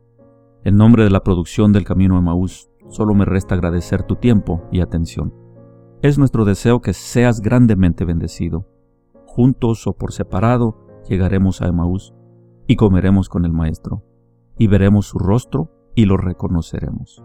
en 0.64 0.78
nombre 0.78 1.04
de 1.04 1.10
la 1.10 1.24
producción 1.24 1.72
del 1.72 1.86
Camino 1.86 2.18
a 2.18 2.22
Maús, 2.22 2.70
solo 2.90 3.14
me 3.14 3.26
resta 3.26 3.56
agradecer 3.56 4.04
tu 4.04 4.16
tiempo 4.16 4.64
y 4.72 4.82
atención. 4.82 5.34
Es 6.02 6.18
nuestro 6.18 6.46
deseo 6.46 6.82
que 6.82 6.94
seas 6.94 7.42
grandemente 7.42 8.06
bendecido. 8.06 8.66
Juntos 9.26 9.86
o 9.88 9.94
por 9.94 10.12
separado 10.12 10.78
llegaremos 11.08 11.62
a 11.62 11.68
Emaús 11.68 12.14
y 12.68 12.76
comeremos 12.76 13.30
con 13.30 13.46
el 13.46 13.52
Maestro, 13.52 14.04
y 14.58 14.68
veremos 14.68 15.08
su 15.08 15.18
rostro 15.18 15.72
y 16.00 16.06
lo 16.06 16.16
reconoceremos. 16.16 17.22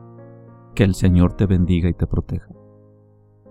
Que 0.74 0.82
el 0.82 0.96
Señor 0.96 1.34
te 1.34 1.46
bendiga 1.46 1.88
y 1.88 1.94
te 1.94 2.08
proteja. 2.08 2.52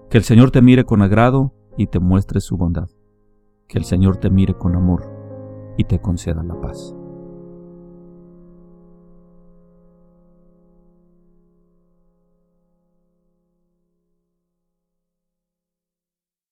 Que 0.10 0.18
el 0.18 0.26
Señor 0.26 0.52
te 0.52 0.62
mire 0.62 0.84
con 0.84 1.02
agrado 1.02 1.54
y 1.78 1.88
te 1.88 2.00
muestre 2.00 2.42
su 2.42 2.58
bondad. 2.58 2.90
Que 3.70 3.78
el 3.78 3.86
Señor 3.86 4.18
te 4.18 4.30
mire 4.30 4.54
con 4.54 4.76
amor 4.76 5.10
y 5.78 5.86
te 5.86 6.02
conceda 6.02 6.44
la 6.44 6.60
paz. 6.60 6.94